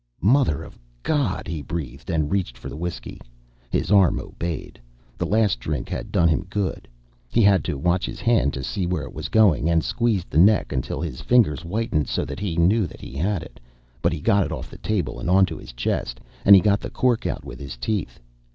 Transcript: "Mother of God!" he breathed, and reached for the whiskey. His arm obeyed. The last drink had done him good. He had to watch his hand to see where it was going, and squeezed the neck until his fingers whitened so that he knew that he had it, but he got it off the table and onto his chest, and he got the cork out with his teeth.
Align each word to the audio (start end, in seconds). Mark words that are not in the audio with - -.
"Mother 0.23 0.63
of 0.63 0.79
God!" 1.03 1.47
he 1.47 1.61
breathed, 1.61 2.09
and 2.09 2.31
reached 2.31 2.57
for 2.57 2.69
the 2.69 2.75
whiskey. 2.75 3.21
His 3.69 3.91
arm 3.91 4.19
obeyed. 4.19 4.79
The 5.15 5.27
last 5.27 5.59
drink 5.59 5.89
had 5.89 6.11
done 6.11 6.27
him 6.27 6.45
good. 6.49 6.87
He 7.29 7.43
had 7.43 7.63
to 7.65 7.77
watch 7.77 8.07
his 8.07 8.19
hand 8.19 8.51
to 8.55 8.63
see 8.63 8.87
where 8.87 9.03
it 9.03 9.13
was 9.13 9.29
going, 9.29 9.69
and 9.69 9.83
squeezed 9.83 10.31
the 10.31 10.39
neck 10.39 10.71
until 10.73 11.01
his 11.01 11.21
fingers 11.21 11.61
whitened 11.61 12.07
so 12.07 12.25
that 12.25 12.39
he 12.39 12.55
knew 12.57 12.87
that 12.87 13.01
he 13.01 13.13
had 13.13 13.43
it, 13.43 13.59
but 14.01 14.11
he 14.11 14.21
got 14.21 14.43
it 14.43 14.51
off 14.51 14.71
the 14.71 14.79
table 14.79 15.19
and 15.19 15.29
onto 15.29 15.55
his 15.55 15.71
chest, 15.71 16.19
and 16.45 16.55
he 16.55 16.63
got 16.63 16.79
the 16.79 16.89
cork 16.89 17.27
out 17.27 17.45
with 17.45 17.59
his 17.59 17.77
teeth. 17.77 18.19